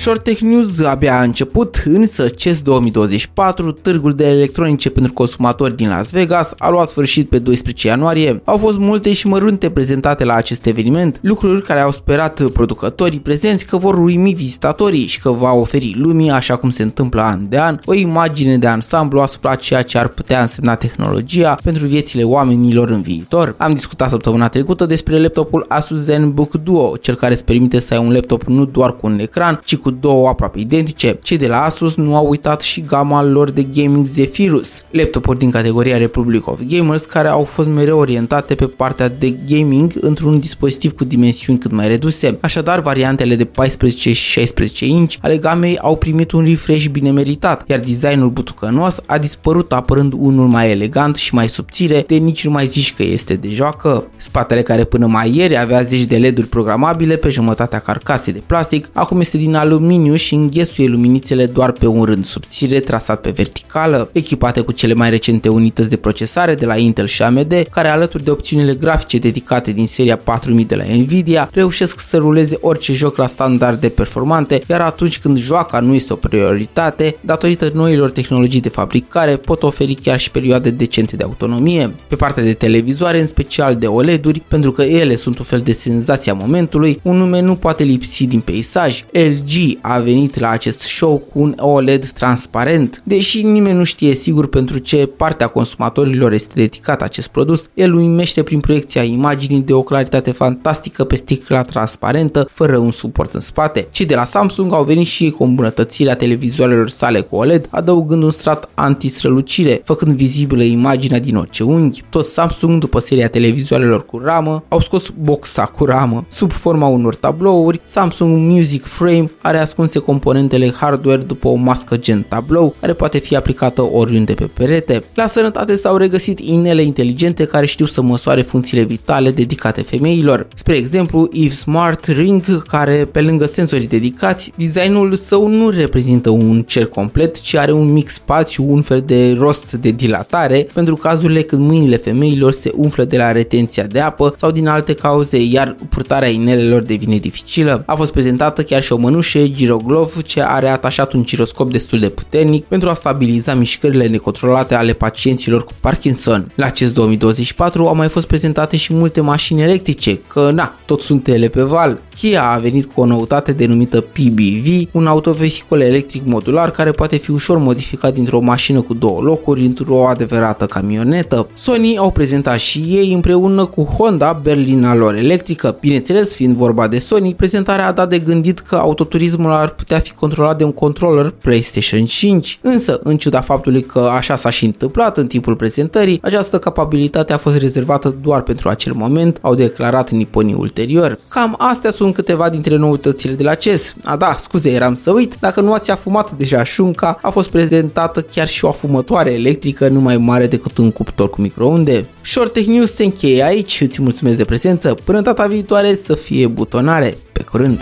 Short 0.00 0.22
Tech 0.22 0.40
News 0.40 0.82
abia 0.82 1.18
a 1.18 1.22
început, 1.22 1.82
însă 1.84 2.28
CES 2.28 2.62
2024, 2.62 3.72
târgul 3.72 4.14
de 4.14 4.28
electronice 4.28 4.90
pentru 4.90 5.12
consumatori 5.12 5.76
din 5.76 5.88
Las 5.88 6.10
Vegas, 6.10 6.54
a 6.58 6.70
luat 6.70 6.88
sfârșit 6.88 7.28
pe 7.28 7.38
12 7.38 7.86
ianuarie. 7.86 8.40
Au 8.44 8.56
fost 8.56 8.78
multe 8.78 9.12
și 9.12 9.26
mărunte 9.26 9.70
prezentate 9.70 10.24
la 10.24 10.34
acest 10.34 10.66
eveniment, 10.66 11.18
lucruri 11.20 11.62
care 11.62 11.80
au 11.80 11.90
sperat 11.90 12.42
producătorii 12.42 13.20
prezenți 13.20 13.66
că 13.66 13.76
vor 13.76 13.98
uimi 13.98 14.34
vizitatorii 14.34 15.06
și 15.06 15.20
că 15.20 15.30
va 15.30 15.52
oferi 15.52 15.94
lumii, 15.98 16.30
așa 16.30 16.56
cum 16.56 16.70
se 16.70 16.82
întâmplă 16.82 17.22
an 17.22 17.48
de 17.48 17.58
an, 17.58 17.78
o 17.84 17.94
imagine 17.94 18.58
de 18.58 18.66
ansamblu 18.66 19.20
asupra 19.20 19.54
ceea 19.54 19.82
ce 19.82 19.98
ar 19.98 20.08
putea 20.08 20.40
însemna 20.40 20.74
tehnologia 20.74 21.58
pentru 21.62 21.86
viețile 21.86 22.22
oamenilor 22.22 22.90
în 22.90 23.02
viitor. 23.02 23.54
Am 23.58 23.74
discutat 23.74 24.10
săptămâna 24.10 24.48
trecută 24.48 24.86
despre 24.86 25.20
laptopul 25.20 25.64
Asus 25.68 25.98
ZenBook 25.98 26.54
Duo, 26.54 26.96
cel 26.96 27.14
care 27.14 27.32
îți 27.32 27.44
permite 27.44 27.80
să 27.80 27.94
ai 27.94 28.00
un 28.00 28.12
laptop 28.12 28.42
nu 28.42 28.64
doar 28.64 28.96
cu 28.96 29.06
un 29.06 29.18
ecran, 29.18 29.60
ci 29.64 29.76
cu 29.76 29.88
două 29.90 30.28
aproape 30.28 30.58
identice. 30.58 31.18
Cei 31.22 31.36
de 31.36 31.46
la 31.46 31.62
Asus 31.62 31.94
nu 31.94 32.16
au 32.16 32.28
uitat 32.28 32.60
și 32.60 32.80
gama 32.80 33.22
lor 33.22 33.50
de 33.50 33.62
gaming 33.62 34.06
Zephyrus, 34.06 34.84
laptopuri 34.90 35.38
din 35.38 35.50
categoria 35.50 35.96
Republic 35.96 36.46
of 36.46 36.60
Gamers 36.68 37.04
care 37.04 37.28
au 37.28 37.44
fost 37.44 37.68
mereu 37.68 37.98
orientate 37.98 38.54
pe 38.54 38.66
partea 38.66 39.08
de 39.08 39.34
gaming 39.48 39.92
într-un 40.00 40.38
dispozitiv 40.38 40.92
cu 40.92 41.04
dimensiuni 41.04 41.58
cât 41.58 41.72
mai 41.72 41.88
reduse. 41.88 42.38
Așadar, 42.40 42.80
variantele 42.80 43.36
de 43.36 43.44
14 43.44 44.12
și 44.12 44.30
16 44.30 44.86
inch 44.86 45.14
ale 45.20 45.36
gamei 45.36 45.78
au 45.78 45.96
primit 45.96 46.32
un 46.32 46.44
refresh 46.44 46.86
bine 46.86 47.10
meritat, 47.10 47.64
iar 47.66 47.80
designul 47.80 48.28
butucănos 48.30 49.00
a 49.06 49.18
dispărut 49.18 49.72
apărând 49.72 50.12
unul 50.16 50.46
mai 50.46 50.70
elegant 50.70 51.16
și 51.16 51.34
mai 51.34 51.48
subțire, 51.48 52.04
de 52.06 52.14
nici 52.14 52.44
nu 52.44 52.50
mai 52.50 52.66
zici 52.66 52.94
că 52.94 53.02
este 53.02 53.34
de 53.34 53.48
joacă. 53.50 54.04
Spatele 54.16 54.62
care 54.62 54.84
până 54.84 55.06
mai 55.06 55.36
ieri 55.36 55.58
avea 55.58 55.82
zeci 55.82 56.02
de 56.02 56.16
LED-uri 56.16 56.46
programabile 56.46 57.16
pe 57.16 57.30
jumătatea 57.30 57.78
carcasei 57.78 58.32
de 58.32 58.42
plastic, 58.46 58.88
acum 58.92 59.20
este 59.20 59.36
din 59.36 59.54
aluminiu 59.54 59.79
și 60.14 60.34
înghesuie 60.34 60.88
luminițele 60.88 61.46
doar 61.46 61.72
pe 61.72 61.86
un 61.86 62.04
rând 62.04 62.24
subțire 62.24 62.80
trasat 62.80 63.20
pe 63.20 63.30
verticală, 63.30 64.08
echipate 64.12 64.60
cu 64.60 64.72
cele 64.72 64.94
mai 64.94 65.10
recente 65.10 65.48
unități 65.48 65.88
de 65.88 65.96
procesare 65.96 66.54
de 66.54 66.66
la 66.66 66.76
Intel 66.76 67.06
și 67.06 67.22
AMD, 67.22 67.54
care 67.70 67.88
alături 67.88 68.24
de 68.24 68.30
opțiunile 68.30 68.74
grafice 68.74 69.18
dedicate 69.18 69.72
din 69.72 69.86
seria 69.86 70.16
4000 70.16 70.64
de 70.64 70.74
la 70.74 70.84
Nvidia, 70.84 71.48
reușesc 71.52 72.00
să 72.00 72.16
ruleze 72.16 72.58
orice 72.60 72.92
joc 72.92 73.16
la 73.16 73.26
standarde 73.26 73.88
performante, 73.88 74.62
iar 74.68 74.80
atunci 74.80 75.18
când 75.18 75.38
joaca 75.38 75.80
nu 75.80 75.94
este 75.94 76.12
o 76.12 76.16
prioritate, 76.16 77.16
datorită 77.20 77.70
noilor 77.74 78.10
tehnologii 78.10 78.60
de 78.60 78.68
fabricare, 78.68 79.36
pot 79.36 79.62
oferi 79.62 79.94
chiar 79.94 80.18
și 80.18 80.30
perioade 80.30 80.70
decente 80.70 81.16
de 81.16 81.22
autonomie. 81.22 81.94
Pe 82.08 82.16
partea 82.16 82.42
de 82.42 82.52
televizoare, 82.52 83.20
în 83.20 83.26
special 83.26 83.76
de 83.76 83.86
OLED-uri, 83.86 84.42
pentru 84.48 84.72
că 84.72 84.82
ele 84.82 85.16
sunt 85.16 85.38
un 85.38 85.44
fel 85.44 85.60
de 85.60 85.72
senzația 85.72 86.34
momentului, 86.34 87.00
un 87.02 87.16
nume 87.16 87.40
nu 87.40 87.54
poate 87.54 87.82
lipsi 87.82 88.26
din 88.26 88.40
peisaj. 88.40 89.04
LG 89.12 89.69
a 89.80 89.98
venit 89.98 90.38
la 90.38 90.48
acest 90.48 90.80
show 90.80 91.18
cu 91.32 91.40
un 91.40 91.54
OLED 91.58 92.08
transparent. 92.08 93.02
Deși 93.04 93.42
nimeni 93.42 93.78
nu 93.78 93.84
știe 93.84 94.14
sigur 94.14 94.48
pentru 94.48 94.78
ce 94.78 95.06
partea 95.16 95.46
consumatorilor 95.46 96.32
este 96.32 96.52
dedicat 96.56 97.02
acest 97.02 97.28
produs, 97.28 97.68
el 97.74 97.94
uimește 97.94 98.42
prin 98.42 98.60
proiecția 98.60 99.02
imaginii 99.02 99.60
de 99.60 99.72
o 99.72 99.82
claritate 99.82 100.30
fantastică 100.30 101.04
pe 101.04 101.16
sticla 101.16 101.62
transparentă, 101.62 102.48
fără 102.52 102.76
un 102.76 102.90
suport 102.90 103.34
în 103.34 103.40
spate. 103.40 103.88
Cei 103.90 104.06
de 104.06 104.14
la 104.14 104.24
Samsung 104.24 104.72
au 104.72 104.84
venit 104.84 105.06
și 105.06 105.30
cu 105.30 105.44
îmbunătățirea 105.44 106.16
televizoarelor 106.16 106.90
sale 106.90 107.20
cu 107.20 107.36
OLED, 107.36 107.66
adăugând 107.70 108.22
un 108.22 108.30
strat 108.30 108.68
anti-strălucire, 108.74 109.82
făcând 109.84 110.12
vizibilă 110.12 110.62
imaginea 110.62 111.20
din 111.20 111.36
orice 111.36 111.62
unghi. 111.62 112.02
Tot 112.10 112.24
Samsung, 112.24 112.80
după 112.80 112.98
seria 112.98 113.28
televizoarelor 113.28 114.04
cu 114.06 114.18
ramă, 114.18 114.64
au 114.68 114.80
scos 114.80 115.08
boxa 115.20 115.64
cu 115.64 115.84
ramă. 115.84 116.24
Sub 116.28 116.52
forma 116.52 116.86
unor 116.86 117.14
tablouri, 117.14 117.80
Samsung 117.82 118.50
Music 118.50 118.84
Frame 118.84 119.30
are 119.42 119.58
ascunse 119.60 119.98
componentele 119.98 120.72
hardware 120.72 121.22
după 121.22 121.48
o 121.48 121.54
mască 121.54 121.96
gen 121.96 122.24
tablou, 122.28 122.74
care 122.80 122.92
poate 122.92 123.18
fi 123.18 123.36
aplicată 123.36 123.82
oriunde 123.82 124.32
pe 124.32 124.50
perete. 124.54 125.02
La 125.14 125.26
sănătate 125.26 125.74
s-au 125.74 125.96
regăsit 125.96 126.38
inele 126.40 126.82
inteligente 126.82 127.44
care 127.44 127.66
știu 127.66 127.86
să 127.86 128.02
măsoare 128.02 128.42
funcțiile 128.42 128.82
vitale 128.82 129.30
dedicate 129.30 129.82
femeilor. 129.82 130.48
Spre 130.54 130.76
exemplu, 130.76 131.28
Eve 131.32 131.52
Smart 131.52 132.04
Ring, 132.04 132.62
care 132.62 133.08
pe 133.12 133.20
lângă 133.20 133.44
senzorii 133.44 133.86
dedicați, 133.86 134.52
designul 134.56 135.14
său 135.14 135.46
nu 135.46 135.68
reprezintă 135.68 136.30
un 136.30 136.62
cer 136.62 136.86
complet, 136.86 137.40
ci 137.40 137.54
are 137.54 137.72
un 137.72 137.92
mic 137.92 138.08
spațiu, 138.08 138.64
un 138.68 138.82
fel 138.82 139.02
de 139.06 139.36
rost 139.38 139.72
de 139.72 139.90
dilatare, 139.90 140.66
pentru 140.72 140.96
cazurile 140.96 141.42
când 141.42 141.66
mâinile 141.66 141.96
femeilor 141.96 142.52
se 142.52 142.72
umflă 142.76 143.04
de 143.04 143.16
la 143.16 143.32
retenția 143.32 143.84
de 143.84 144.00
apă 144.00 144.34
sau 144.36 144.50
din 144.50 144.66
alte 144.66 144.94
cauze, 144.94 145.42
iar 145.42 145.76
purtarea 145.88 146.28
inelelor 146.28 146.82
devine 146.82 147.16
dificilă. 147.16 147.82
A 147.86 147.94
fost 147.94 148.12
prezentată 148.12 148.62
chiar 148.62 148.82
și 148.82 148.92
o 148.92 148.96
mănușă 148.96 149.38
Giroglov 149.54 150.22
ce 150.22 150.42
are 150.42 150.68
atașat 150.68 151.12
un 151.12 151.24
giroscop 151.24 151.70
destul 151.70 151.98
de 151.98 152.08
puternic 152.08 152.64
pentru 152.64 152.88
a 152.88 152.94
stabiliza 152.94 153.54
mișcările 153.54 154.06
necontrolate 154.06 154.74
ale 154.74 154.92
pacienților 154.92 155.64
cu 155.64 155.72
Parkinson. 155.80 156.52
La 156.54 156.66
acest 156.66 156.94
2024 156.94 157.86
au 157.86 157.94
mai 157.94 158.08
fost 158.08 158.26
prezentate 158.26 158.76
și 158.76 158.94
multe 158.94 159.20
mașini 159.20 159.62
electrice, 159.62 160.20
că 160.26 160.50
na, 160.50 160.78
tot 160.84 161.00
sunt 161.00 161.28
ele 161.28 161.48
pe 161.48 161.62
val. 161.62 161.98
Kia 162.16 162.50
a 162.50 162.58
venit 162.58 162.92
cu 162.92 163.00
o 163.00 163.06
noutate 163.06 163.52
denumită 163.52 164.00
PBV, 164.00 164.88
un 164.92 165.06
autovehicul 165.06 165.80
electric 165.80 166.22
modular 166.24 166.70
care 166.70 166.90
poate 166.90 167.16
fi 167.16 167.30
ușor 167.30 167.58
modificat 167.58 168.14
dintr-o 168.14 168.40
mașină 168.40 168.80
cu 168.80 168.94
două 168.94 169.20
locuri 169.20 169.64
într-o 169.64 170.08
adevărată 170.08 170.66
camionetă. 170.66 171.48
Sony 171.54 171.98
au 171.98 172.10
prezentat 172.10 172.58
și 172.58 172.78
ei 172.78 173.12
împreună 173.12 173.64
cu 173.64 173.82
Honda 173.82 174.40
berlina 174.42 174.94
lor 174.94 175.14
electrică. 175.14 175.76
Bineînțeles, 175.80 176.34
fiind 176.34 176.56
vorba 176.56 176.88
de 176.88 176.98
Sony, 176.98 177.34
prezentarea 177.34 177.86
a 177.86 177.92
dat 177.92 178.08
de 178.08 178.18
gândit 178.18 178.58
că 178.58 178.76
autoturismul 178.76 179.52
ar 179.52 179.68
putea 179.68 179.98
fi 179.98 180.12
controlat 180.12 180.58
de 180.58 180.64
un 180.64 180.72
controller 180.72 181.34
PlayStation 181.42 182.04
5. 182.04 182.58
Însă, 182.62 183.00
în 183.02 183.16
ciuda 183.16 183.40
faptului 183.40 183.82
că 183.82 183.98
așa 183.98 184.36
s-a 184.36 184.50
și 184.50 184.64
întâmplat 184.64 185.18
în 185.18 185.26
timpul 185.26 185.56
prezentării, 185.56 186.18
această 186.22 186.58
capabilitate 186.58 187.32
a 187.32 187.38
fost 187.38 187.56
rezervată 187.56 188.16
doar 188.22 188.42
pentru 188.42 188.68
acel 188.68 188.92
moment, 188.92 189.38
au 189.40 189.54
declarat 189.54 190.10
niponii 190.10 190.54
ulterior. 190.54 191.18
Cam 191.28 191.54
astea 191.58 191.90
sunt 191.90 192.09
câteva 192.12 192.48
dintre 192.48 192.76
noutățile 192.76 193.32
de 193.32 193.42
la 193.42 193.54
CES. 193.54 193.94
A 194.04 194.16
da, 194.16 194.36
scuze, 194.38 194.70
eram 194.70 194.94
să 194.94 195.10
uit, 195.10 195.34
dacă 195.40 195.60
nu 195.60 195.72
ați 195.72 195.90
afumat 195.90 196.32
deja 196.32 196.64
șunca, 196.64 197.18
a 197.22 197.30
fost 197.30 197.50
prezentată 197.50 198.22
chiar 198.22 198.48
și 198.48 198.64
o 198.64 198.68
afumătoare 198.68 199.32
electrică 199.32 199.88
nu 199.88 200.00
mai 200.00 200.16
mare 200.16 200.46
decât 200.46 200.78
un 200.78 200.90
cuptor 200.90 201.30
cu 201.30 201.40
microunde. 201.40 202.06
Short 202.20 202.52
Tech 202.52 202.66
News 202.66 202.94
se 202.94 203.04
încheie 203.04 203.44
aici, 203.44 203.80
îți 203.80 204.02
mulțumesc 204.02 204.36
de 204.36 204.44
prezență, 204.44 204.94
până 205.04 205.20
data 205.20 205.46
viitoare 205.46 205.94
să 205.94 206.14
fie 206.14 206.46
butonare. 206.46 207.18
Pe 207.32 207.42
curând! 207.42 207.80